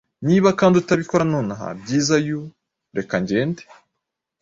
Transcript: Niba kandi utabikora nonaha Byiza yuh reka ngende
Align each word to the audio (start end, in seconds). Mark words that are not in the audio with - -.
Niba 0.27 0.49
kandi 0.59 0.75
utabikora 0.81 1.23
nonaha 1.33 1.67
Byiza 1.81 2.15
yuh 2.27 2.47
reka 2.97 3.15
ngende 3.23 3.63